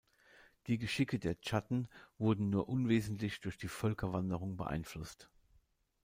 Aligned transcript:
Die 0.65 0.79
Geschicke 0.79 1.19
der 1.19 1.35
Chatten 1.41 1.87
wurden 2.17 2.49
nur 2.49 2.67
unwesentlich 2.67 3.39
durch 3.39 3.59
die 3.59 3.67
Völkerwanderung 3.67 4.57
beeinflusst. 4.57 5.29